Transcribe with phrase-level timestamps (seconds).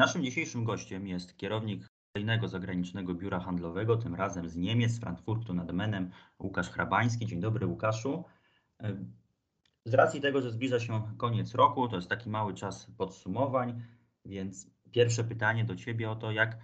[0.00, 5.54] Naszym dzisiejszym gościem jest kierownik kolejnego zagranicznego biura handlowego, tym razem z Niemiec, z Frankfurtu
[5.54, 7.26] nad Menem, Łukasz Hrabański.
[7.26, 8.24] Dzień dobry Łukaszu.
[9.84, 13.82] Z racji tego, że zbliża się koniec roku, to jest taki mały czas podsumowań,
[14.24, 16.58] więc pierwsze pytanie do Ciebie o to, jak,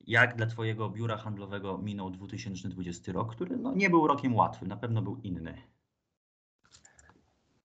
[0.00, 4.76] jak dla Twojego biura handlowego minął 2020 rok, który no, nie był rokiem łatwym, na
[4.76, 5.73] pewno był inny.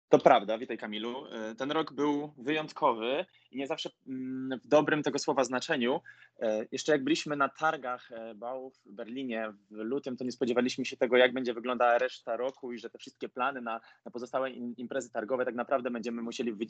[0.10, 1.26] To prawda, witaj Kamilu.
[1.32, 6.02] E, ten rok był wyjątkowy i nie zawsze mm, w dobrym tego słowa znaczeniu.
[6.40, 10.86] E, jeszcze jak byliśmy na targach e, bałów w Berlinie w lutym, to nie spodziewaliśmy
[10.86, 14.50] się tego, jak będzie wyglądała reszta roku i że te wszystkie plany na, na pozostałe
[14.52, 16.66] imprezy targowe tak naprawdę będziemy musieli wy,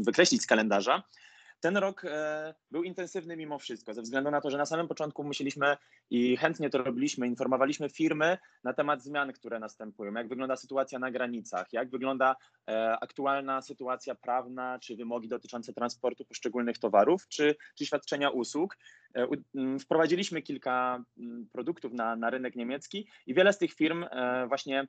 [0.00, 1.02] wykreślić z kalendarza.
[1.60, 5.24] Ten rok e, był intensywny mimo wszystko, ze względu na to, że na samym początku
[5.24, 5.76] musieliśmy
[6.10, 11.10] i chętnie to robiliśmy, informowaliśmy firmy na temat zmian, które następują, jak wygląda sytuacja na
[11.10, 12.36] granicach, jak wygląda
[12.68, 18.76] e, aktualna sytuacja prawna, czy wymogi dotyczące transportu poszczególnych towarów, czy, czy świadczenia usług.
[19.14, 19.28] E,
[19.78, 21.04] wprowadziliśmy kilka
[21.52, 24.04] produktów na, na rynek niemiecki i wiele z tych firm
[24.48, 24.86] właśnie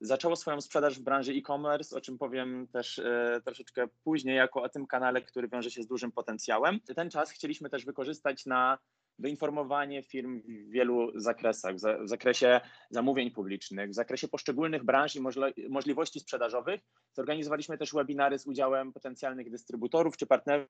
[0.00, 4.68] zaczęło swoją sprzedaż w branży e-commerce, o czym powiem też e, troszeczkę później, jako o
[4.68, 6.80] tym kanale, który wiąże się z dużym potencjałem.
[6.96, 8.78] Ten czas chcieliśmy też wykorzystać na
[9.18, 15.20] wyinformowanie firm w wielu zakresach, w zakresie zamówień publicznych, w zakresie poszczególnych branż i
[15.68, 16.80] możliwości sprzedażowych.
[17.12, 20.68] Zorganizowaliśmy też webinary z udziałem potencjalnych dystrybutorów czy partnerów,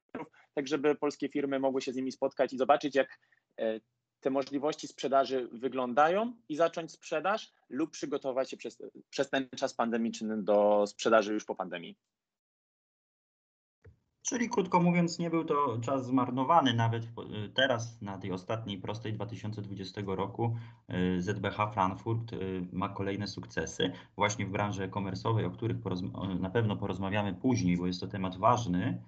[0.54, 3.18] tak żeby polskie firmy mogły się z nimi spotkać i zobaczyć, jak
[3.58, 3.80] e,
[4.20, 10.42] te możliwości sprzedaży wyglądają i zacząć sprzedaż lub przygotować się przez, przez ten czas pandemiczny
[10.42, 11.96] do sprzedaży już po pandemii.
[14.22, 16.74] Czyli krótko mówiąc, nie był to czas zmarnowany.
[16.74, 17.08] Nawet
[17.54, 20.56] teraz, na tej ostatniej prostej 2020 roku,
[21.16, 25.76] y, ZBH Frankfurt y, ma kolejne sukcesy właśnie w branży e-commerce'owej, o których
[26.40, 29.02] na pewno porozmawiamy później, bo jest to temat ważny.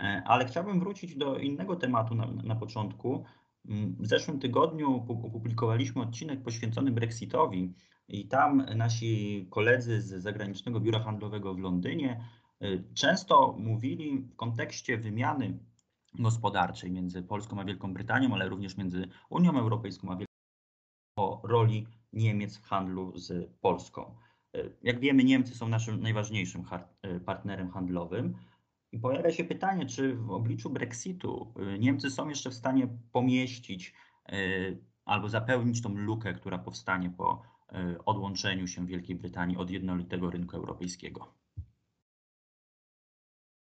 [0.00, 3.24] E, ale chciałbym wrócić do innego tematu na, na początku,
[3.98, 7.74] w zeszłym tygodniu opublikowaliśmy odcinek poświęcony Brexitowi
[8.08, 12.24] i tam nasi koledzy z zagranicznego biura handlowego w Londynie
[12.62, 15.58] y, często mówili w kontekście wymiany
[16.18, 20.34] gospodarczej między Polską a Wielką Brytanią, ale również między Unią Europejską a Wielką
[21.16, 24.14] o roli Niemiec w handlu z Polską.
[24.56, 26.64] Y, jak wiemy, Niemcy są naszym najważniejszym
[27.04, 28.34] y, partnerem handlowym.
[28.94, 33.94] I pojawia się pytanie, czy w obliczu Brexitu y, Niemcy są jeszcze w stanie pomieścić
[34.32, 40.30] y, albo zapełnić tą lukę, która powstanie po y, odłączeniu się Wielkiej Brytanii od jednolitego
[40.30, 41.34] rynku europejskiego.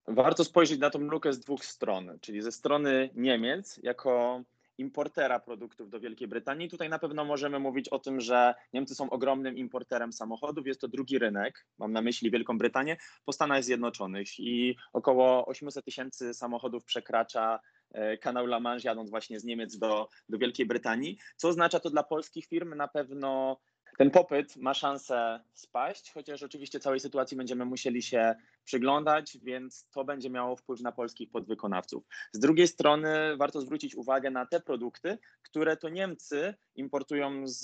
[0.07, 4.43] Warto spojrzeć na tą lukę z dwóch stron, czyli ze strony Niemiec jako
[4.77, 6.69] importera produktów do Wielkiej Brytanii.
[6.69, 10.67] Tutaj na pewno możemy mówić o tym, że Niemcy są ogromnym importerem samochodów.
[10.67, 15.85] Jest to drugi rynek, mam na myśli Wielką Brytanię, po Stanach Zjednoczonych i około 800
[15.85, 17.59] tysięcy samochodów przekracza
[17.91, 21.17] e, kanał La Manche jadąc właśnie z Niemiec do, do Wielkiej Brytanii.
[21.37, 22.75] Co oznacza to dla polskich firm?
[22.75, 23.57] Na pewno
[23.97, 30.05] ten popyt ma szansę spaść, chociaż oczywiście całej sytuacji będziemy musieli się przyglądać, więc to
[30.05, 32.03] będzie miało wpływ na polskich podwykonawców.
[32.31, 37.61] Z drugiej strony warto zwrócić uwagę na te produkty, które to Niemcy importują z,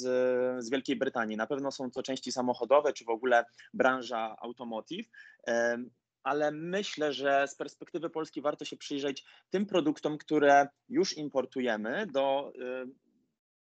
[0.63, 1.37] z Wielkiej Brytanii.
[1.37, 5.07] Na pewno są to części samochodowe, czy w ogóle branża automotive
[6.23, 12.53] ale myślę, że z perspektywy Polski warto się przyjrzeć tym produktom, które już importujemy do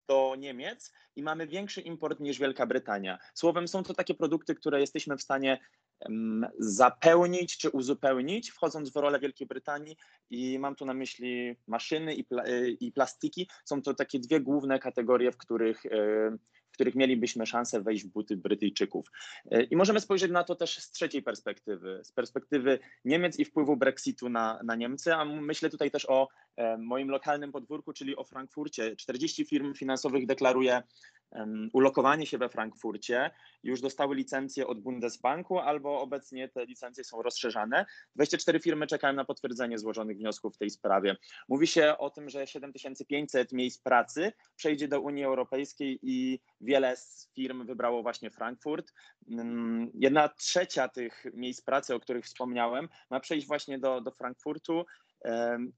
[0.08, 3.20] do Niemiec i mamy większy import niż Wielka Brytania.
[3.34, 5.60] Słowem, są to takie produkty, które jesteśmy w stanie
[6.60, 9.98] zapełnić czy uzupełnić, wchodząc w rolę Wielkiej Brytanii
[10.30, 12.44] i mam tu na myśli maszyny i, pla
[12.80, 13.50] i plastiki.
[13.66, 15.84] Są to takie dwie główne kategorie, w których
[16.78, 19.12] których mielibyśmy szansę wejść w buty Brytyjczyków.
[19.52, 23.78] E, I możemy spojrzeć na to też z trzeciej perspektywy, z perspektywy Niemiec i wpływu
[23.78, 28.24] Brexitu na, na Niemcy, a myślę tutaj też o e, moim lokalnym podwórku, czyli o
[28.24, 28.96] Frankfurcie.
[28.96, 30.84] 40 firm finansowych deklaruje
[31.74, 33.32] ulokowanie się we Frankfurcie,
[33.64, 37.86] już dostały licencje od Bundesbanku albo obecnie te licencje są rozszerzane.
[38.16, 41.16] 24 firmy czekają na potwierdzenie złożonych wniosków w tej sprawie.
[41.50, 47.30] Mówi się o tym, że 7500 miejsc pracy przejdzie do Unii Europejskiej i wiele z
[47.36, 48.94] firm wybrało właśnie Frankfurt.
[49.30, 54.86] Mm, jedna trzecia tych miejsc pracy, o których wspomniałem, ma przejść właśnie do, do Frankfurtu.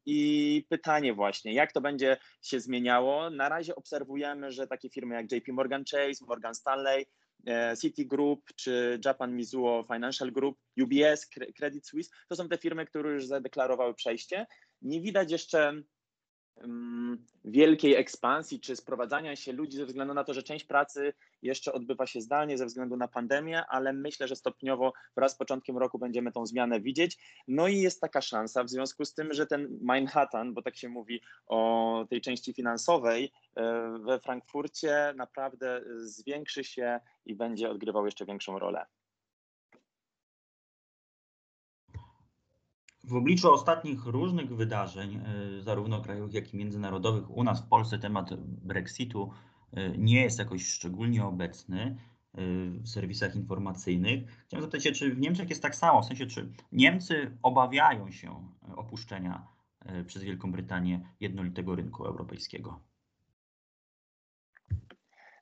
[0.06, 3.30] I pytanie właśnie, jak to będzie się zmieniało?
[3.30, 7.06] Na razie obserwujemy, że takie firmy jak JP Morgan Chase, Morgan Stanley,
[7.48, 13.12] e, Citigroup czy Japan Mizuho Financial Group, UBS, Credit Suisse, to są te firmy, które
[13.12, 14.46] już zadeklarowały przejście.
[14.82, 15.82] Nie widać jeszcze
[17.46, 22.08] wielkiej ekspansji czy sprowadzania się ludzi ze względu na to, że część pracy jeszcze odbywa
[22.08, 26.32] się zdalnie ze względu na pandemię, ale myślę, że stopniowo wraz z początkiem roku będziemy
[26.32, 27.18] tą zmianę widzieć.
[27.48, 30.90] No i jest taka szansa w związku z tym, że ten Manhattan, bo tak się
[30.90, 38.26] mówi o tej części finansowej e, we Frankfurcie naprawdę zwiększy się i będzie odgrywał jeszcze
[38.26, 38.86] większą rolę.
[43.04, 48.00] W obliczu ostatnich różnych wydarzeń, e, zarówno krajowych, jak i międzynarodowych, u nas w Polsce
[48.00, 49.32] temat Brexitu
[49.72, 52.42] e, nie jest jakoś szczególnie obecny e,
[52.82, 54.44] w serwisach informacyjnych.
[54.48, 56.02] Chciałem zapytać się, czy w Niemczech jest tak samo?
[56.02, 59.48] W sensie, czy Niemcy obawiają się opuszczenia
[60.08, 62.89] przez Wielką Brytanię jednolitego rynku europejskiego?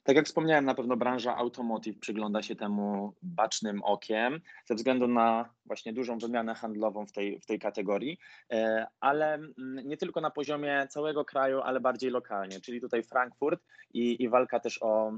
[0.08, 5.50] Tak jak wspomniałem, na pewno branża automotive przygląda się temu bacznym okiem ze względu na
[5.66, 8.20] właśnie dużą wymianę handlową w tej, w tej kategorii,
[8.52, 9.56] e, ale mm,
[9.88, 13.64] nie tylko na poziomie całego kraju, ale bardziej lokalnie, czyli tutaj Frankfurt
[13.94, 15.12] i, i walka też o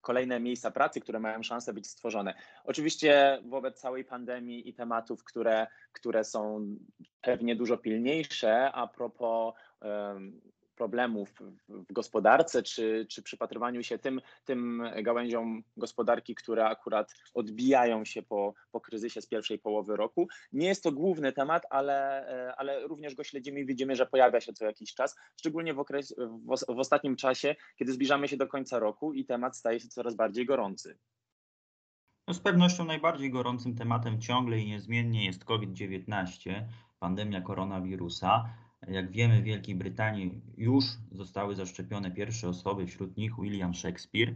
[0.00, 2.34] kolejne miejsca pracy, które mają szansę być stworzone.
[2.64, 6.66] Oczywiście wobec całej pandemii i tematów, które, które są
[7.20, 10.40] pewnie dużo pilniejsze, a propos um,
[10.78, 11.34] problemów
[11.68, 18.54] w gospodarce, czy, czy przypatrywaniu się tym, tym gałęziom gospodarki, które akurat odbijają się po,
[18.70, 20.28] po kryzysie z pierwszej połowy roku.
[20.52, 22.26] Nie jest to główny temat, ale,
[22.56, 26.14] ale również go śledzimy i widzimy, że pojawia się co jakiś czas, szczególnie w, okres,
[26.18, 30.14] w, w ostatnim czasie, kiedy zbliżamy się do końca roku i temat staje się coraz
[30.14, 30.98] bardziej gorący.
[32.28, 36.64] No z pewnością najbardziej gorącym tematem ciągle i niezmiennie jest COVID-19,
[36.98, 38.48] pandemia koronawirusa.
[38.90, 44.34] Jak wiemy, w Wielkiej Brytanii już zostały zaszczepione pierwsze osoby, wśród nich William Shakespeare,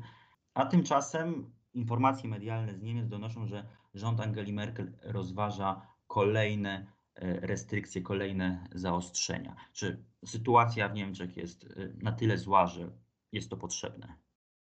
[0.54, 8.02] a tymczasem informacje medialne z Niemiec donoszą, że rząd Angeli Merkel rozważa kolejne e, restrykcje,
[8.02, 9.56] kolejne zaostrzenia.
[9.72, 11.68] Czy sytuacja w Niemczech jest e,
[12.02, 12.90] na tyle zła, że
[13.32, 14.16] jest to potrzebne?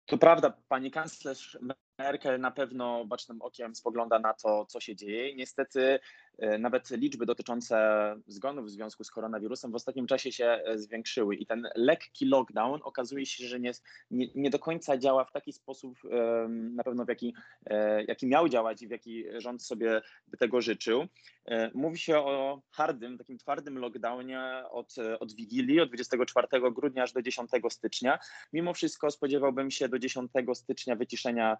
[0.05, 1.57] To prawda, pani kanclerz
[1.99, 5.35] Merkel na pewno bacznym okiem spogląda na to, co się dzieje.
[5.35, 5.99] Niestety
[6.37, 7.75] e, nawet liczby dotyczące
[8.27, 12.79] zgonów w związku z koronawirusem w ostatnim czasie się e, zwiększyły i ten lekki lockdown
[12.83, 13.71] okazuje się, że nie,
[14.11, 15.99] nie, nie do końca działa w taki sposób,
[16.49, 17.33] na pewno w jaki,
[17.65, 21.05] e, jaki miał działać i w jaki rząd sobie by tego życzył.
[21.73, 27.21] Mówi się o hardym, takim twardym lockdownie od, od Wigilii, od 24 grudnia aż do
[27.21, 28.19] 10 stycznia.
[28.53, 31.57] Mimo wszystko spodziewałbym się do 10 stycznia wyciszenia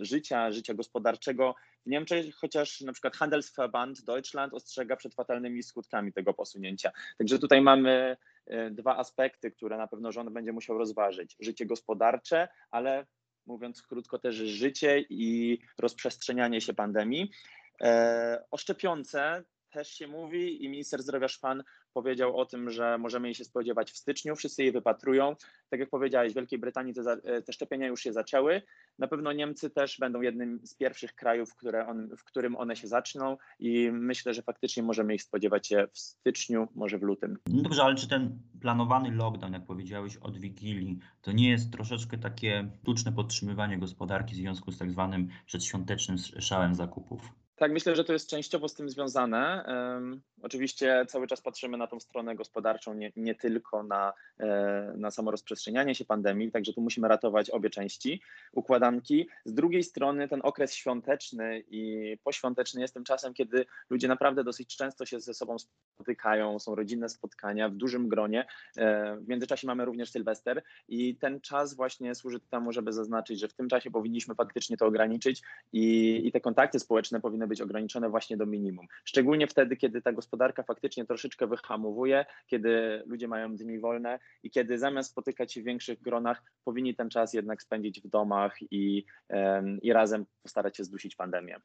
[0.00, 1.54] życia, życia gospodarczego
[1.86, 6.90] w Niemczech, chociaż na przykład Handelsverband Deutschland ostrzega przed fatalnymi skutkami tego posunięcia.
[7.18, 8.16] Także tutaj mamy
[8.46, 11.36] e, dwa aspekty, które na pewno rząd będzie musiał rozważyć.
[11.40, 13.06] Życie gospodarcze, ale
[13.46, 17.30] mówiąc krótko też życie i rozprzestrzenianie się pandemii.
[17.80, 19.44] E, o szczepionce
[19.74, 21.62] też się mówi i minister zdrowia Szpan
[21.92, 24.36] powiedział o tym, że możemy jej się spodziewać w styczniu.
[24.36, 25.36] Wszyscy jej wypatrują.
[25.70, 28.62] Tak jak powiedziałeś, w Wielkiej Brytanii te, te szczepienia już się zaczęły.
[28.98, 31.48] Na pewno Niemcy też będą jednym z pierwszych krajów,
[31.86, 35.98] on, w którym one się zaczną i myślę, że faktycznie możemy ich spodziewać się w
[35.98, 37.38] styczniu, może w lutym.
[37.46, 42.18] No dobrze, ale czy ten planowany lockdown, jak powiedziałeś, od Wigilii, to nie jest troszeczkę
[42.18, 47.43] takie sztuczne podtrzymywanie gospodarki w związku z tak zwanym przedświątecznym szałem zakupów?
[47.56, 49.64] Tak, myślę, że to jest częściowo z tym związane.
[49.68, 55.10] Um, oczywiście cały czas patrzymy na tą stronę gospodarczą, nie, nie tylko na, e, na
[55.10, 58.22] samo rozprzestrzenianie się pandemii, także tu musimy ratować obie części
[58.52, 59.28] układanki.
[59.44, 64.76] Z drugiej strony ten okres świąteczny i poświąteczny jest tym czasem, kiedy ludzie naprawdę dosyć
[64.76, 68.46] często się ze sobą spotykają, są rodzinne spotkania w dużym gronie.
[68.76, 73.48] E, w międzyczasie mamy również Sylwester i ten czas właśnie służy temu, żeby zaznaczyć, że
[73.48, 75.42] w tym czasie powinniśmy faktycznie to ograniczyć
[75.72, 78.86] i, i te kontakty społeczne powinny powinny być ograniczone właśnie do minimum.
[79.04, 84.78] Szczególnie wtedy, kiedy ta gospodarka faktycznie troszeczkę wyhamowuje, kiedy ludzie mają dni wolne i kiedy
[84.78, 89.04] zamiast spotykać się w większych gronach, powinni ten czas jednak spędzić w domach i,
[89.82, 91.56] i razem postarać się zdusić pandemię.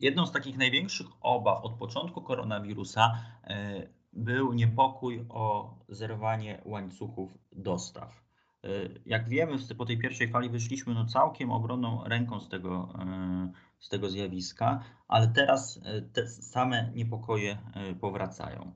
[0.00, 3.12] Jedną z takich największych obaw od początku koronawirusa
[3.44, 8.25] e, był niepokój o zerwanie łańcuchów dostaw.
[8.66, 8.68] E,
[9.06, 13.88] jak wiemy, po tej pierwszej fali wyszliśmy no całkiem ogromną ręką z tego e, z
[13.88, 17.58] tego zjawiska, ale teraz e, te same niepokoje
[18.00, 18.72] powracają.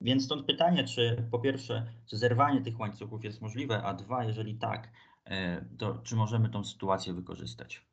[0.00, 4.54] Więc stąd pytanie, czy po pierwsze, czy zerwanie tych łańcuchów jest możliwe, a dwa, jeżeli
[4.54, 4.88] tak,
[5.78, 7.91] to czy możemy tą sytuację wykorzystać?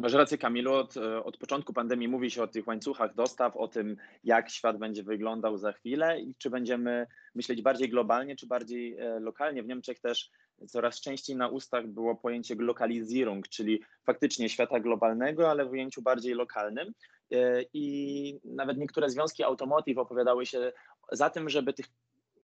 [0.00, 0.72] Masz rację, Kamilu.
[0.72, 5.02] Od, od, początku pandemii mówi się o tych łańcuchach dostaw, o tym, jak świat będzie
[5.02, 9.62] wyglądał za chwilę i czy będziemy myśleć bardziej globalnie, czy bardziej lokalnie.
[9.62, 10.30] W Niemczech też
[10.68, 16.34] coraz częściej na ustach było pojęcie Glokalizierung, czyli faktycznie świata globalnego, ale w ujęciu bardziej
[16.34, 16.92] lokalnym.
[17.32, 20.72] E, I nawet niektóre związki automotive opowiadały się
[21.12, 21.86] za tym, żeby tych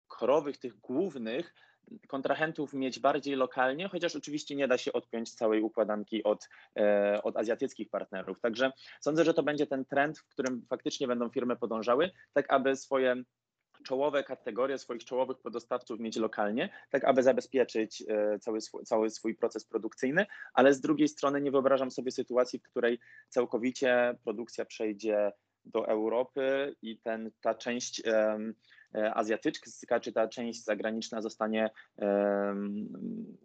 [0.08, 1.54] korowych, tych głównych
[2.08, 7.38] kontrahentów mieć bardziej lokalnie, chociaż oczywiście nie da się odpiąć całej układanki od, e, od
[7.38, 8.40] azjatyckich partnerów.
[8.40, 12.76] Także sądzę, że to będzie ten trend, w którym faktycznie będą firmy podążały, tak aby
[12.76, 13.24] swoje
[13.84, 19.36] czołowe kategorie swoich czołowych podostawców mieć lokalnie, tak aby zabezpieczyć e, cały swój, cały swój
[19.36, 25.32] proces produkcyjny, ale z drugiej strony nie wyobrażam sobie sytuacji, w której całkowicie produkcja przejdzie
[25.66, 28.56] do Europy i ten, ta część um,
[28.94, 31.70] azjatycka, czy ta część zagraniczna zostanie,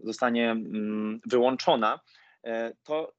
[0.03, 2.01] zostanie um, wyłączona,
[2.45, 3.13] e, to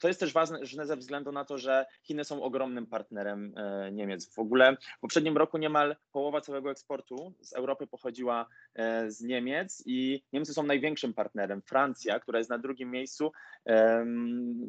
[0.00, 4.34] to jest też ważne ze względu na to, że Chiny są ogromnym partnerem e, Niemiec.
[4.34, 9.82] W ogóle w poprzednim roku niemal połowa całego eksportu z Europy pochodziła e, z Niemiec
[9.86, 11.62] i Niemcy są największym partnerem.
[11.62, 13.32] Francja, która jest na drugim miejscu,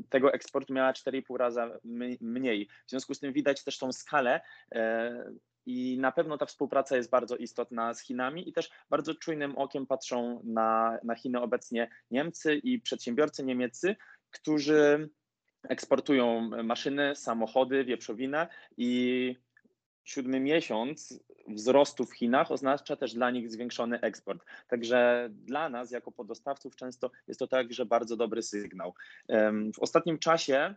[0.09, 1.61] tego eksportu miała 4,5 razy
[2.21, 2.67] mniej.
[2.85, 4.41] W związku z tym widać też tą skalę
[4.71, 5.31] e,
[5.65, 9.87] i na pewno ta współpraca jest bardzo istotna z Chinami i też bardzo czujnym okiem
[9.87, 13.95] patrzą na, na Chiny obecnie Niemcy i przedsiębiorcy niemieccy,
[14.31, 15.09] którzy
[15.69, 19.35] eksportują maszyny, samochody, wieprzowinę i
[20.03, 24.45] siódmy miesiąc wzrostu w Chinach oznacza też dla nich zwiększony eksport.
[24.67, 28.93] Także dla nas, jako podostawców, często jest to także bardzo dobry sygnał.
[29.75, 30.75] W ostatnim czasie,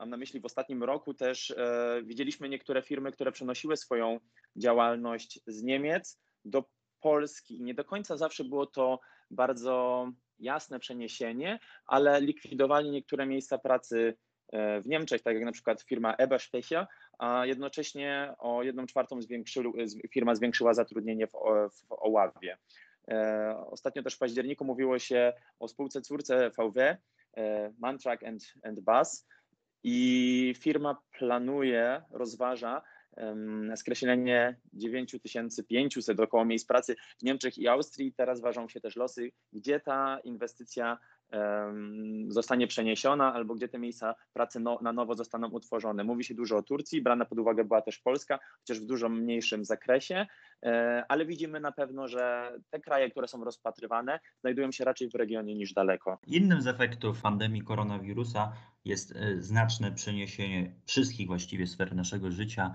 [0.00, 4.20] mam na myśli w ostatnim roku, też e, widzieliśmy niektóre firmy, które przenosiły swoją
[4.56, 6.64] działalność z Niemiec do
[7.00, 10.06] Polski nie do końca zawsze było to bardzo
[10.38, 14.16] jasne przeniesienie, ale likwidowali niektóre miejsca pracy
[14.52, 16.86] e, w Niemczech, tak jak na przykład firma Eba Stecher,
[17.18, 19.18] a jednocześnie o 1 czwartą
[20.12, 21.32] firma zwiększyła zatrudnienie w,
[21.72, 22.58] w Oławie.
[23.08, 26.96] E, ostatnio też w październiku mówiło się o spółce córce VW,
[27.36, 29.26] e, Mantrack and, and Bus
[29.84, 32.82] i firma planuje, rozważa
[33.76, 38.12] skreślenie 9500 około miejsc pracy w Niemczech i Austrii.
[38.12, 40.98] Teraz ważą się też losy, gdzie ta inwestycja
[42.28, 46.04] zostanie przeniesiona albo gdzie te miejsca pracy no, na nowo zostaną utworzone.
[46.04, 49.64] Mówi się dużo o Turcji, brana pod uwagę była też Polska, chociaż w dużo mniejszym
[49.64, 50.26] zakresie,
[50.62, 55.14] e, ale widzimy na pewno, że te kraje, które są rozpatrywane, znajdują się raczej w
[55.14, 56.18] regionie niż daleko.
[56.26, 58.52] Innym z efektów pandemii koronawirusa
[58.84, 62.74] jest e, znaczne przeniesienie wszystkich właściwie sfer naszego życia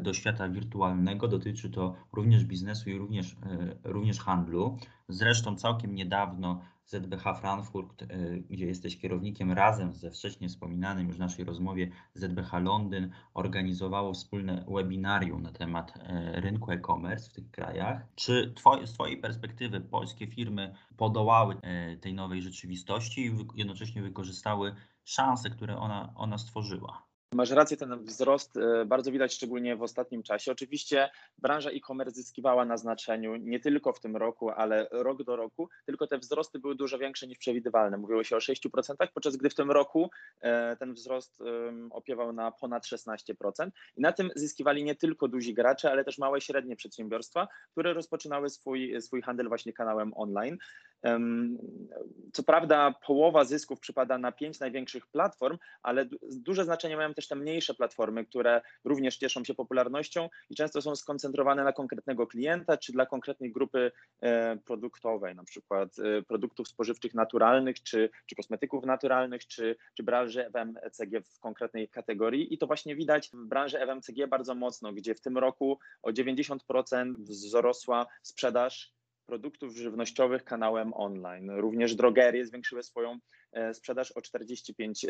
[0.00, 1.28] do świata wirtualnego.
[1.28, 4.78] Dotyczy to również biznesu i również, e, również handlu.
[5.08, 8.06] Zresztą całkiem niedawno ZBH Frankfurt, e,
[8.50, 14.64] gdzie jesteś kierownikiem razem ze wcześniej wspominanym już w naszej rozmowie ZBH Londyn, organizowało wspólne
[14.68, 15.98] webinarium na temat
[16.32, 18.06] rynku e-commerce w tych krajach.
[18.14, 21.56] Czy twoje, z Twojej perspektywy polskie firmy podołały
[22.00, 27.07] tej nowej rzeczywistości i jednocześnie wykorzystały szanse, które ona, ona stworzyła?
[27.34, 30.52] Masz rację, ten wzrost e, bardzo widać szczególnie w ostatnim czasie.
[30.52, 35.68] Oczywiście branża e-commerce zyskiwała na znaczeniu nie tylko w tym roku, ale rok do roku,
[35.86, 37.96] tylko te wzrosty były dużo większe niż przewidywalne.
[37.96, 41.42] Mówiło się o 6%, podczas gdy w tym roku e, ten wzrost
[41.90, 43.70] opiewał na ponad 16%.
[43.96, 47.92] I na tym zyskiwali nie tylko duzi gracze, ale też małe i średnie przedsiębiorstwa, które
[47.92, 50.58] rozpoczynały swój, swój handel właśnie kanałem online.
[52.32, 57.36] Co prawda połowa zysków przypada na pięć największych platform, ale duże znaczenie mają też te
[57.36, 62.92] mniejsze platformy, które również cieszą się popularnością i często są skoncentrowane na konkretnego klienta czy
[62.92, 69.46] dla konkretnej grupy e, produktowej, na przykład e, produktów spożywczych naturalnych czy, czy kosmetyków naturalnych,
[69.46, 72.54] czy, czy branży FMCG w konkretnej kategorii.
[72.54, 77.14] I to właśnie widać w branży FMCG bardzo mocno, gdzie w tym roku o 90%
[77.16, 78.97] wzrosła sprzedaż
[79.28, 81.50] produktów żywnościowych kanałem online.
[81.50, 83.18] Również drogerie zwiększyły swoją
[83.72, 85.06] sprzedaż o 45,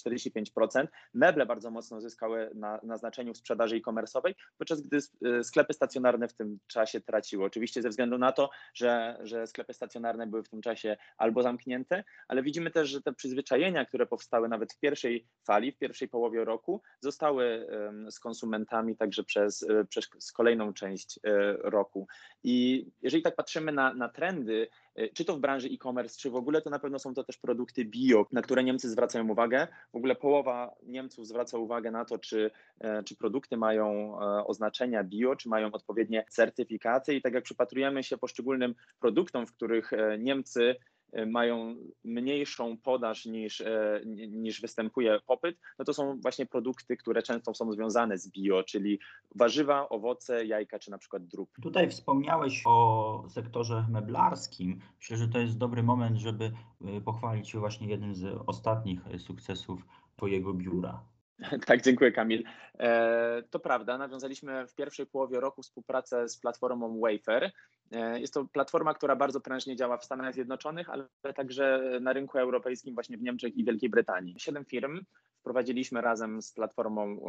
[0.00, 0.80] 45%.
[0.80, 5.72] E, Meble bardzo mocno zyskały na, na znaczeniu w sprzedaży e-commerce'owej, podczas gdy e, sklepy
[5.72, 7.44] stacjonarne w tym czasie traciły.
[7.44, 12.04] Oczywiście ze względu na to, że, że sklepy stacjonarne były w tym czasie albo zamknięte,
[12.28, 16.44] ale widzimy też, że te przyzwyczajenia, które powstały nawet w pierwszej fali, w pierwszej połowie
[16.44, 17.66] roku, zostały
[18.10, 21.20] z konsumentami także przez, przez kolejną część
[21.58, 22.06] roku.
[22.44, 24.81] I jeżeli tak patrzymy na, na trendy, E,
[25.14, 27.84] czy to w branży e-commerce, czy w ogóle, to na pewno są to też produkty
[27.84, 29.68] bio, na które Niemcy zwracają uwagę.
[29.92, 35.04] W ogóle połowa Niemców zwraca uwagę na to, czy, e, czy produkty mają e, oznaczenia
[35.04, 37.14] bio, czy mają odpowiednie certyfikaty.
[37.14, 40.91] I tak jak przypatrujemy się poszczególnym produktom, w których Niemcy E,
[41.26, 47.54] mają mniejszą podaż niż, e, niż występuje popyt, no to są właśnie produkty, które często
[47.54, 48.98] są związane z bio, czyli
[49.34, 51.50] warzywa, owoce, jajka czy na przykład drób.
[51.62, 54.80] Tutaj wspomniałeś o sektorze meblarskim.
[54.98, 56.52] Myślę, że to jest dobry moment, żeby
[56.84, 61.11] e, pochwalić się właśnie jednym z ostatnich sukcesów Twojego biura.
[61.66, 62.44] Tak, dziękuję Kamil.
[62.78, 67.50] E, to prawda, nawiązaliśmy w pierwszej połowie roku współpracę z platformą Wayfair.
[67.92, 72.38] E, jest to platforma, która bardzo prężnie działa w Stanach Zjednoczonych, ale także na rynku
[72.38, 74.34] europejskim, właśnie w Niemczech i Wielkiej Brytanii.
[74.38, 75.00] Siedem firm
[75.40, 77.20] wprowadziliśmy razem z platformą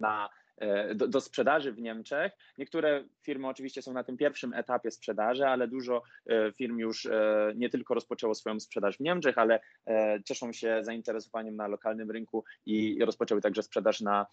[0.00, 0.28] na
[0.94, 2.32] do, do, sprzedaży w Niemczech.
[2.58, 7.52] Niektóre firmy oczywiście są na tym pierwszym etapie sprzedaży, ale dużo e, firm już e,
[7.56, 9.60] nie tylko rozpoczęło swoją sprzedaż w Niemczech, ale
[10.24, 14.26] cieszą się zainteresowaniem na lokalnym rynku i rozpoczęły także sprzedaż na,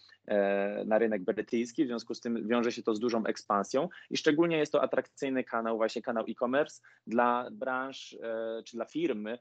[0.86, 1.84] na rynek brytyjski.
[1.84, 5.44] W związku z tym wiąże się to z dużą ekspansją i szczególnie jest to atrakcyjny
[5.44, 8.16] kanał, właśnie kanał e-commerce dla branż
[8.64, 9.38] czy dla firmy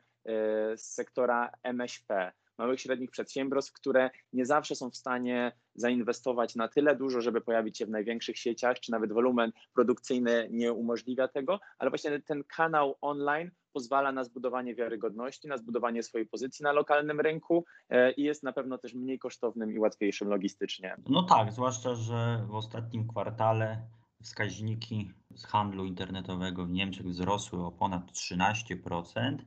[0.75, 6.95] z sektora MŚP małych, średnich przedsiębiorstw, które nie zawsze są w stanie zainwestować na tyle
[6.95, 11.89] dużo, żeby pojawić się w największych sieciach, czy nawet wolumen produkcyjny nie umożliwia tego, ale
[11.89, 17.65] właśnie ten kanał online pozwala na zbudowanie wiarygodności, na zbudowanie swojej pozycji na lokalnym rynku
[17.89, 20.95] e, i jest na pewno też mniej kosztownym i łatwiejszym logistycznie.
[21.09, 23.81] No tak, zwłaszcza, że w ostatnim kwartale
[24.24, 29.38] wskaźniki z handlu internetowego w Niemczech wzrosły o ponad 13%.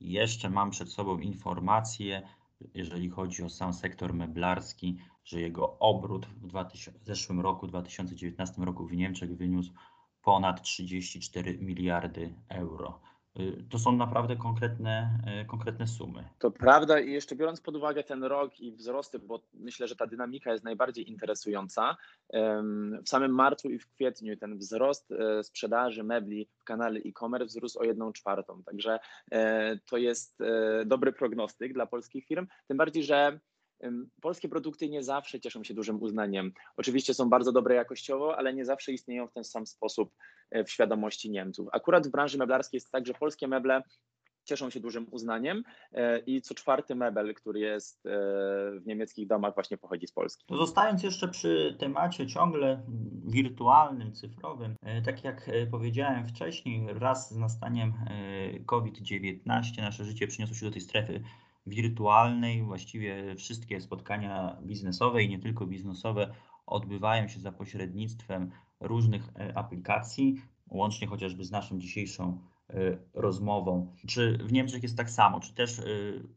[0.00, 2.28] Jeszcze mam przed sobą informacje,
[2.74, 8.62] jeżeli chodzi o sam sektor meblarski, że jego obrót w, 2000, w zeszłym roku, 2019
[8.62, 9.72] roku w Niemczech wyniósł
[10.22, 13.00] ponad 34 miliardy euro.
[13.40, 16.24] Y, to są naprawdę konkretne, y, konkretne sumy.
[16.38, 20.06] To prawda i jeszcze biorąc pod uwagę ten rok i wzrosty, bo myślę, że ta
[20.06, 21.96] dynamika jest najbardziej interesująca.
[23.04, 27.78] W samym marcu i w kwietniu ten wzrost e, sprzedaży mebli w kanale e-commerce wzrósł
[27.78, 28.62] o 1 czwartą.
[28.62, 28.98] Także
[29.30, 32.46] e, to jest e, dobry prognostyk dla polskich firm.
[32.68, 33.40] Tym bardziej, że
[34.20, 36.52] Polskie produkty nie zawsze cieszą się dużym uznaniem.
[36.76, 40.14] Oczywiście są bardzo dobre jakościowo, ale nie zawsze istnieją w ten sam sposób
[40.50, 41.68] e, w świadomości Niemców.
[41.72, 43.82] Akurat w branży meblarskiej jest tak, że polskie meble
[44.44, 48.10] cieszą się dużym uznaniem e, i co czwarty mebel, który jest e,
[48.80, 50.44] w niemieckich domach właśnie pochodzi z Polski.
[50.50, 52.82] Zostając jeszcze przy temacie ciągle
[53.24, 57.92] wirtualnym, cyfrowym, tak jak powiedziałem wcześniej, wraz z nastaniem
[58.66, 59.38] COVID-19
[59.78, 61.22] nasze życie przyniosło się do tej strefy
[61.68, 62.62] wirtualnej.
[62.62, 66.34] Właściwie wszystkie spotkania biznesowe i nie tylko biznesowe
[66.66, 72.40] odbywają się za pośrednictwem różnych e, aplikacji, łącznie chociażby z naszą dzisiejszą
[72.70, 72.74] e,
[73.14, 73.94] rozmową.
[74.06, 75.40] Czy w Niemczech jest tak samo?
[75.40, 75.84] Czy też e,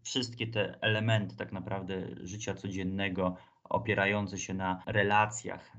[0.02, 5.72] wszystkie te elementy tak naprawdę życia codziennego opierające się na relacjach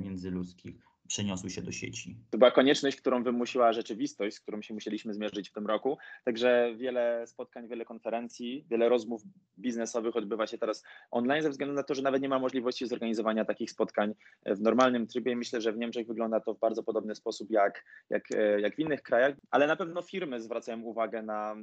[0.00, 0.78] międzyludzkich
[1.10, 2.16] przeniosły się do sieci.
[2.30, 5.98] To była konieczność, którą wymusiła rzeczywistość, z którą się musieliśmy zmierzyć w tym roku.
[6.24, 9.22] Także wiele spotkań, wiele konferencji, wiele rozmów
[9.58, 13.44] biznesowych odbywa się teraz online, ze względu na to, że nawet nie ma możliwości zorganizowania
[13.44, 14.14] takich spotkań
[14.46, 15.36] w normalnym trybie.
[15.36, 18.24] Myślę, że w Niemczech wygląda to w bardzo podobny sposób jak, jak,
[18.58, 21.56] jak w innych krajach, ale na pewno firmy zwracają uwagę na,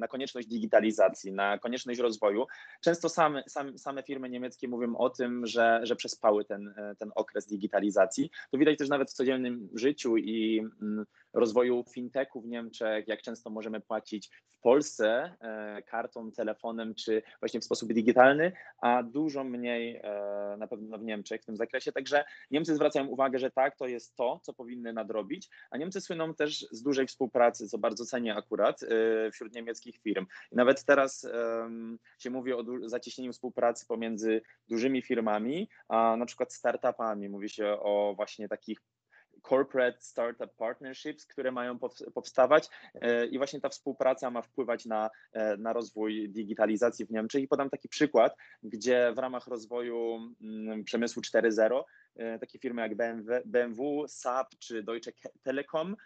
[0.00, 2.46] na konieczność digitalizacji, na konieczność rozwoju.
[2.80, 7.46] Często same, same, same firmy niemieckie mówią o tym, że, że przespały ten, ten okres
[7.46, 8.30] digitalizacji.
[8.50, 11.04] To widać też nawet w codziennym życiu i mm,
[11.34, 17.60] rozwoju fintechu w Niemczech, jak często możemy płacić w Polsce e, kartą, telefonem czy właśnie
[17.60, 21.92] w sposób digitalny, a dużo mniej e, na pewno w Niemczech w tym zakresie.
[21.92, 26.34] Także Niemcy zwracają uwagę, że tak, to jest to, co powinny nadrobić, a Niemcy słyną
[26.34, 30.26] też z dużej współpracy, co bardzo cenię akurat e, wśród niemieckich firm.
[30.52, 31.26] I nawet teraz
[32.18, 37.28] się mówi o zacieśnieniu współpracy pomiędzy dużymi firmami, a na przykład startupami.
[37.28, 38.80] Mówi się o właśnie takich
[39.48, 41.78] corporate startup partnerships, które mają
[42.14, 47.42] powstawać e, i właśnie ta współpraca ma wpływać na, e, na rozwój digitalizacji w Niemczech.
[47.42, 51.82] I podam taki przykład, gdzie w ramach rozwoju mm, przemysłu 4.0
[52.16, 55.96] e, takie firmy jak BMW, BMW, SAP czy Deutsche Telekom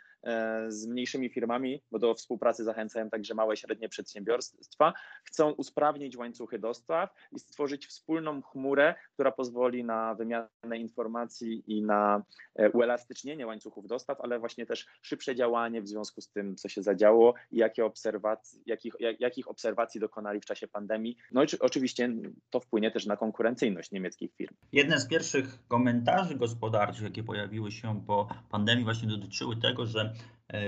[0.68, 4.92] z mniejszymi firmami, bo do współpracy zachęcają także małe i średnie przedsiębiorstwa,
[5.24, 12.22] chcą usprawnić łańcuchy dostaw i stworzyć wspólną chmurę, która pozwoli na wymianę informacji i na
[12.54, 16.82] e, uelastycznienie łańcuchów dostaw, ale właśnie też szybsze działanie w związku z tym, co się
[16.82, 21.16] zadziało i jakie obserwacji, jakich, jak, jakich obserwacji dokonali w czasie pandemii.
[21.32, 22.12] No i oczywiście
[22.50, 24.54] to wpłynie też na konkurencyjność niemieckich firm.
[24.72, 30.07] Jedne z pierwszych komentarzy gospodarczych, jakie pojawiły się po pandemii, właśnie dotyczyły tego, że E,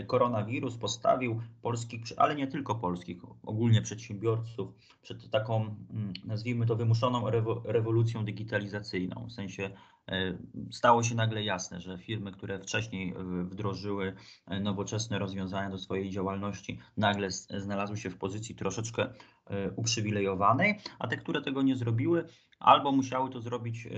[0.06, 7.30] koronawirus postawił polskich, ale nie tylko polskich, ogólnie przedsiębiorców przed taką, mm, nazwijmy to, wymuszoną
[7.64, 9.26] rewolucją digitalizacyjną.
[9.28, 9.70] W sensie
[10.08, 10.38] e,
[10.70, 13.14] stało się nagle jasne, że firmy, które wcześniej
[13.44, 14.14] wdrożyły
[14.46, 19.08] e, nowoczesne rozwiązania do swojej działalności, nagle znalazły się w pozycji troszeczkę
[19.76, 23.88] uprzywilejowanej, a te, które tego nie zrobiły, albo musiały to zrobić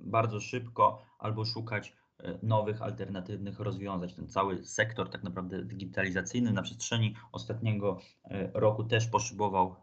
[0.00, 2.05] bardzo szybko, albo szukać e,
[2.42, 4.08] nowych, alternatywnych rozwiązań.
[4.16, 9.76] Ten cały sektor tak naprawdę digitalizacyjny na przestrzeni ostatniego e, roku też poszybował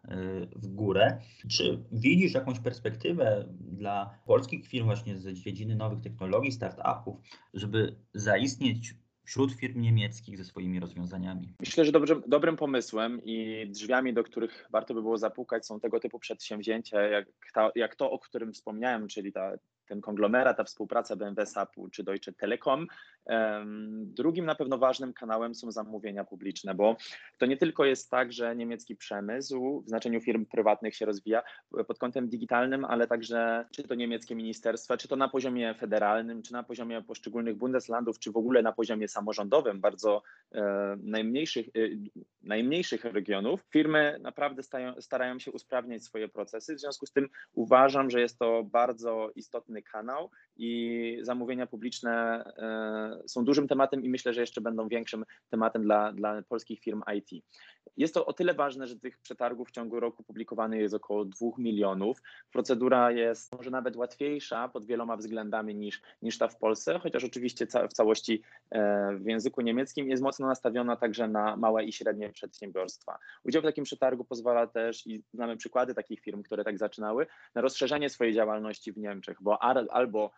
[0.56, 1.22] w górę.
[1.50, 7.19] Czy widzisz jakąś perspektywę dla polskich firm właśnie z dziedziny nowych technologii, startupów,
[7.54, 11.54] żeby zaistnieć wśród firm niemieckich ze swoimi rozwiązaniami.
[11.60, 16.00] Myślę, że dobrym, dobrym pomysłem i drzwiami, do których warto by było zapukać, są tego
[16.00, 19.52] typu przedsięwzięcia, jak, ta, jak to, o którym wspomniałem, czyli ta
[19.86, 22.88] ten konglomerat, ta współpraca BMW SAP-u czy Deutsche Telekom.
[24.06, 26.96] Drugim na pewno ważnym kanałem są zamówienia publiczne, bo
[27.38, 31.44] to nie tylko jest tak, że niemiecki przemysł w znaczeniu firm prywatnych się rozwija
[31.88, 36.54] pod kątem digitalnym, ale także czy to niemieckie ministerstwa, czy to na poziomie federalnym, czy
[36.54, 41.72] na poziomie poszczególnych Bundeslandów, czy w ogóle na poziomie samorządowym, bardzo e, najmniejszych, e,
[42.42, 46.76] najmniejszych regionów, firmy naprawdę stają, starają się usprawniać swoje procesy.
[46.76, 53.12] W związku z tym uważam, że jest to bardzo istotny kanał i zamówienia publiczne e,
[53.28, 57.43] są dużym tematem i myślę, że jeszcze będą większym tematem dla, dla polskich firm IT.
[57.97, 61.47] Jest to o tyle ważne, że tych przetargów w ciągu roku publikowanych jest około 2
[61.58, 62.21] milionów.
[62.52, 67.67] Procedura jest może nawet łatwiejsza pod wieloma względami niż, niż ta w Polsce, chociaż oczywiście
[67.89, 73.17] w całości e, w języku niemieckim jest mocno nastawiona także na małe i średnie przedsiębiorstwa.
[73.43, 77.62] Udział w takim przetargu pozwala też, i znamy przykłady takich firm, które tak zaczynały, na
[77.62, 80.32] rozszerzenie swojej działalności w Niemczech, bo albo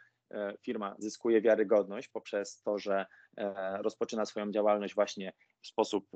[0.62, 3.06] firma zyskuje wiarygodność poprzez to, że
[3.38, 6.08] e, rozpoczyna swoją działalność właśnie w sposób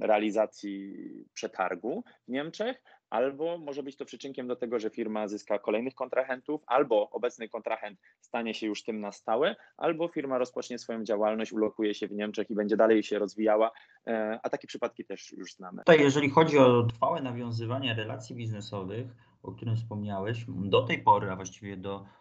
[0.00, 0.96] realizacji
[1.34, 6.62] przetargu w Niemczech, albo może być to przyczynkiem do tego, że firma zyska kolejnych kontrahentów,
[6.66, 11.94] albo obecny kontrahent stanie się już tym na stałe, albo firma rozpocznie swoją działalność, ulokuje
[11.94, 13.70] się w Niemczech i będzie dalej się rozwijała,
[14.06, 15.78] e, a takie przypadki też już znamy.
[15.78, 19.06] Tutaj, jeżeli chodzi o trwałe nawiązywanie relacji biznesowych,
[19.42, 22.19] o którym wspomniałeś, do tej pory, a właściwie do e,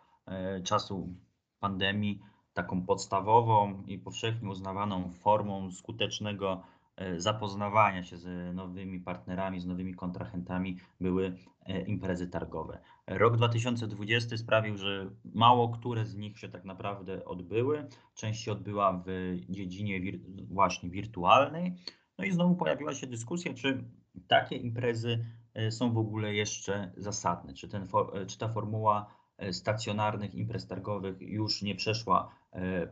[0.64, 1.16] czasu
[1.60, 2.20] pandemii,
[2.54, 6.64] taką podstawową i powszechnie uznawaną formą skutecznego
[6.96, 12.80] e, zapoznawania się z nowymi partnerami, z nowymi kontrahentami były e, imprezy targowe.
[13.08, 17.88] Rok 2020 sprawił, że mało które z nich się tak naprawdę odbyły.
[18.16, 20.20] Część się odbyła w dziedzinie wir
[20.52, 21.76] właśnie wirtualnej.
[22.18, 23.84] No i znowu pojawiła się dyskusja, czy
[24.28, 27.54] takie imprezy E, są w ogóle jeszcze zasadne?
[27.54, 29.19] Czy, ten, e, czy ta formuła e,
[29.52, 32.36] stacjonarnych imprez targowych już nie przeszła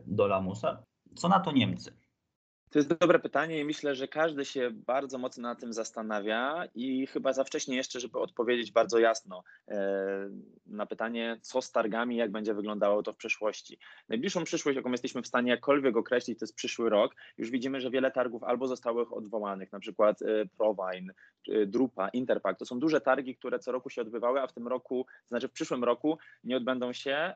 [0.06, 0.82] do lamusa?
[1.14, 1.97] Co na to Niemcy?
[2.70, 7.06] To jest dobre pytanie i myślę, że każdy się bardzo mocno na tym zastanawia i
[7.06, 10.30] chyba za wcześnie jeszcze, żeby odpowiedzieć bardzo jasno e,
[10.66, 13.78] na pytanie, co z targami, jak będzie wyglądało to w przyszłości.
[14.08, 17.14] Najbliższą przyszłość, jaką jesteśmy w stanie jakkolwiek określić, to jest przyszły rok.
[17.38, 20.26] Już widzimy, że wiele targów albo zostało odwołanych, na przykład e,
[20.56, 21.12] Provine,
[21.48, 22.58] e, Drupa, Interpack.
[22.58, 25.52] To są duże targi, które co roku się odbywały, a w tym roku, znaczy w
[25.52, 27.34] przyszłym roku nie odbędą się.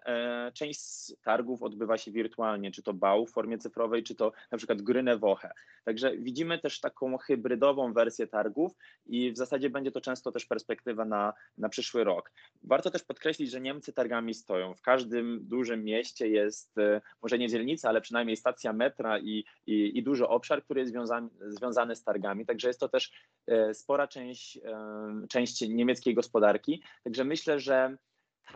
[0.55, 4.59] Część z targów odbywa się wirtualnie, czy to BAU w formie cyfrowej, czy to na
[4.59, 5.51] przykład Gryne Woche.
[5.85, 8.73] Także widzimy też taką hybrydową wersję targów
[9.07, 12.33] i w zasadzie będzie to często też perspektywa na, na przyszły rok.
[12.63, 14.75] Warto też podkreślić, że Niemcy targami stoją.
[14.75, 19.99] W każdym dużym mieście jest e, może nie dzielnica, ale przynajmniej stacja metra i, i,
[19.99, 22.47] i duży obszar, który jest związany, związany z targami.
[22.47, 23.13] Także jest to też
[23.47, 26.83] e, spora część, e, część niemieckiej gospodarki.
[27.05, 27.97] Także myślę, że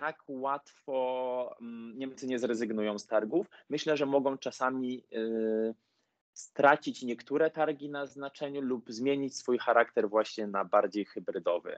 [0.01, 3.47] tak łatwo mm, Niemcy nie zrezygnują z targów.
[3.71, 5.05] Myślę, że mogą czasami
[6.37, 11.77] stracić niektóre targi na znaczeniu lub zmienić swój charakter właśnie na bardziej hybrydowy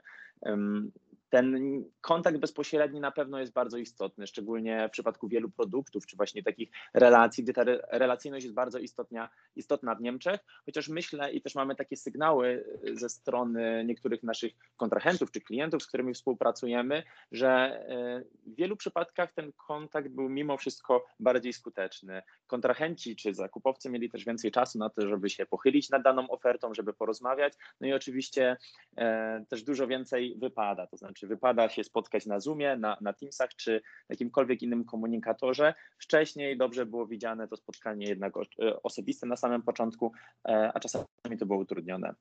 [1.29, 6.43] ten kontakt bezpośredni na pewno jest bardzo istotny, szczególnie w przypadku wielu produktów, czy właśnie
[6.43, 11.55] takich relacji, gdy ta relacyjność jest bardzo istotna, istotna w Niemczech, chociaż myślę i też
[11.55, 18.23] mamy takie sygnały ze strony niektórych naszych kontrahentów czy klientów, z którymi współpracujemy, że e,
[18.45, 22.21] w wielu przypadkach ten kontakt był mimo wszystko bardziej skuteczny.
[22.47, 26.73] Kontrahenci czy zakupowcy mieli też więcej czasu na to, żeby się pochylić nad daną ofertą,
[26.73, 28.57] żeby porozmawiać, no i oczywiście
[28.97, 33.13] e, też dużo więcej wypada, to znaczy czy wypada się spotkać na Zoomie, na, na
[33.13, 35.73] Teamsach, czy jakimkolwiek innym komunikatorze.
[35.97, 40.11] Wcześniej dobrze było widziane to spotkanie jednak e, osobiste na samym początku,
[40.47, 42.15] e, a czasami to było utrudnione.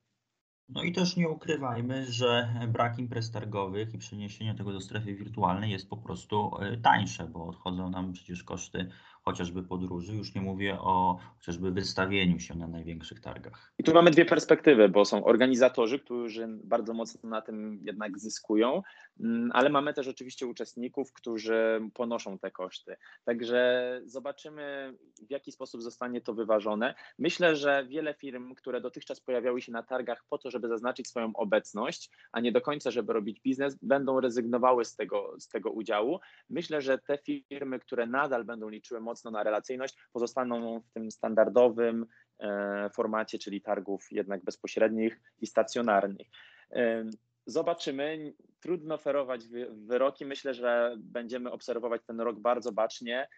[0.68, 5.70] No i też nie ukrywajmy, że brak imprez targowych i przeniesienie tego do strefy wirtualnej
[5.70, 8.88] jest po prostu e, tańsze, bo odchodzą nam przecież koszty
[9.28, 13.72] chociażby podróży, już nie mówię o chociażby wystawieniu się na największych targach.
[13.78, 18.82] I tu mamy dwie perspektywy, bo są organizatorzy, którzy bardzo mocno na tym jednak zyskują,
[19.20, 22.96] mm, ale mamy też oczywiście uczestników, którzy ponoszą te koszty.
[23.24, 24.94] Także zobaczymy,
[25.28, 26.94] w jaki sposób zostanie to wyważone.
[27.18, 31.32] Myślę, że wiele firm, które dotychczas pojawiały się na targach po to, żeby zaznaczyć swoją
[31.34, 36.20] obecność, a nie do końca, żeby robić biznes, będą rezygnowały z tego, z tego udziału.
[36.50, 41.11] Myślę, że te firmy, które nadal będą liczyły moc mocno na relacyjność, pozostaną w tym
[41.11, 42.07] standardowym
[42.40, 46.26] e, formacie, czyli targów jednak bezpośrednich i stacjonarnych.
[46.70, 47.04] E,
[47.46, 48.35] zobaczymy.
[48.61, 49.40] Trudno oferować
[49.72, 50.26] wyroki.
[50.26, 53.28] Myślę, że będziemy obserwować ten rok bardzo bacznie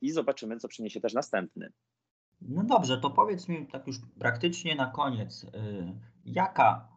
[0.00, 1.72] i zobaczymy, co przyniesie też następny.
[2.40, 5.46] No dobrze, to powiedz mi tak już praktycznie na koniec,
[6.24, 6.88] jaka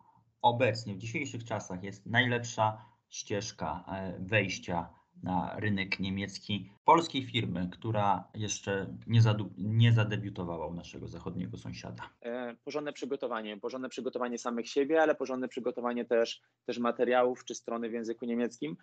[0.41, 3.85] obecnie w dzisiejszych czasach jest najlepsza ścieżka
[4.19, 4.89] wejścia
[5.23, 9.21] na rynek niemiecki polskiej firmy, która jeszcze nie,
[9.57, 12.09] nie zadebiutowała u naszego zachodniego sąsiada?
[12.21, 17.89] E, porządne przygotowanie, porządne przygotowanie samych siebie, ale porządne przygotowanie też, też materiałów czy strony
[17.89, 18.77] w języku niemieckim.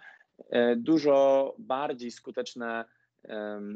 [0.50, 2.84] E, dużo bardziej skuteczne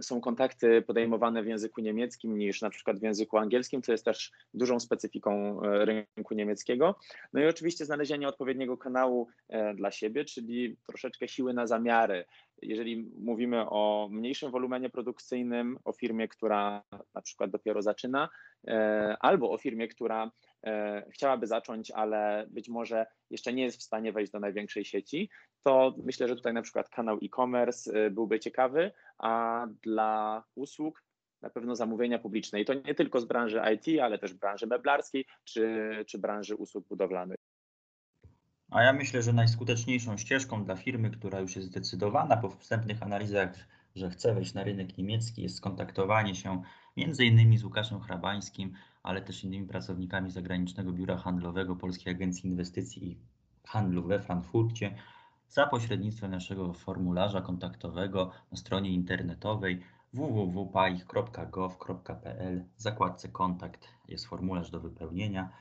[0.03, 4.33] są kontakty podejmowane w języku niemieckim niż na przykład w języku angielskim, co jest też
[4.55, 6.95] dużą specyfiką e, rynku niemieckiego.
[7.33, 12.25] No i oczywiście znalezienie odpowiedniego kanału e, dla siebie, czyli troszeczkę siły na zamiary.
[12.63, 16.83] Jeżeli mówimy o mniejszym wolumenie produkcyjnym, o firmie, która
[17.15, 18.29] na przykład dopiero zaczyna,
[18.67, 20.31] e, albo o firmie, która
[21.11, 25.31] chciałaby zacząć, ale być może jeszcze nie jest w stanie wejść do największej sieci,
[25.63, 31.05] to myślę, że tutaj na przykład kanał e-commerce byłby ciekawy, a dla usług
[31.43, 32.61] na pewno zamówienia publiczne.
[32.61, 36.89] I to nie tylko z branży IT, ale też branży meblarskiej czy, czy branży usług
[36.89, 37.37] budowlanych.
[38.71, 43.55] A ja myślę, że najskuteczniejszą ścieżką dla firmy, która już jest zdecydowana po wstępnych analizach,
[43.95, 46.63] że chce wejść na rynek niemiecki, jest skontaktowanie się
[46.97, 53.13] między innymi z Łukaszem Hrabańskim, ale też innymi pracownikami zagranicznego biura handlowego Polskiej Agencji Inwestycji
[53.13, 53.19] i
[53.67, 54.95] Handlu we Frankfurcie,
[55.49, 59.81] za pośrednictwem naszego formularza kontaktowego na stronie internetowej
[60.13, 65.53] www.paich.gov.pl w zakładce kontakt jest formularz do wypełnienia.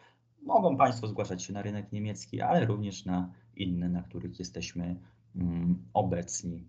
[0.41, 4.99] Mogą Państwo zgłaszać się na rynek niemiecki, ale również na inne, na których jesteśmy
[5.35, 6.67] mm, obecni.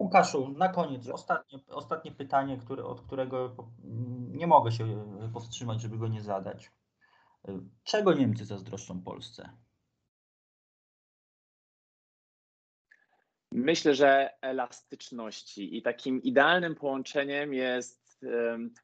[0.00, 3.56] Łukaszu, na koniec ostatnie, ostatnie pytanie, które, od którego
[4.28, 6.72] nie mogę się powstrzymać, żeby go nie zadać.
[7.84, 9.50] Czego Niemcy zazdroszczą Polsce?
[13.52, 17.99] Myślę, że elastyczności i takim idealnym połączeniem jest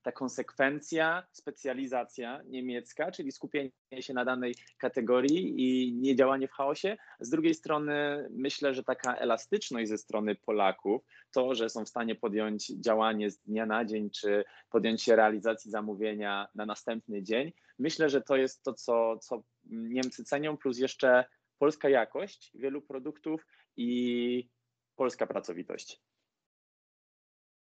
[0.02, 3.70] ta konsekwencja, specjalizacja niemiecka, czyli skupienie
[4.00, 6.96] się na danej kategorii i nie działanie w chaosie.
[7.20, 12.14] Z drugiej strony myślę, że taka elastyczność ze strony Polaków, to, że są w stanie
[12.14, 18.08] podjąć działanie z dnia na dzień, czy podjąć się realizacji zamówienia na następny dzień, myślę,
[18.08, 21.24] że to jest to, co, co Niemcy cenią, plus jeszcze
[21.58, 23.46] polska jakość wielu produktów
[23.76, 24.48] i
[24.96, 26.00] polska pracowitość.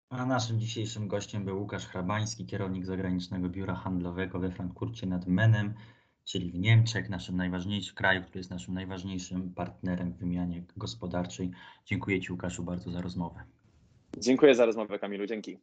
[0.10, 5.74] A naszym dzisiejszym gościem był Łukasz Hrabański, kierownik zagranicznego biura handlowego we Frankfurcie nad Menem,
[6.26, 11.52] czyli w Niemczech, naszym najważniejszym kraju, który jest naszym najważniejszym partnerem w wymianie gospodarczej.
[11.86, 13.44] Dziękuję Ci Łukaszu bardzo za rozmowę.
[14.18, 15.60] Dziękuję za rozmowę Kamilu, dzięki.